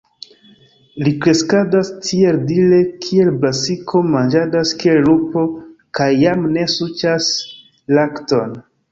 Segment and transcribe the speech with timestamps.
[1.07, 5.43] Li kreskadas tieldire kiel brasiko, manĝadas kiel lupo,
[5.99, 7.29] kaj jam ne suĉas
[7.99, 8.57] lakton.